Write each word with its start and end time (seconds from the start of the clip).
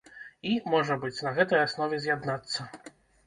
І, 0.51 0.53
можа 0.73 0.95
быць, 1.03 1.19
на 1.27 1.33
гэтай 1.35 1.61
аснове 1.65 2.01
з'яднацца. 2.07 2.67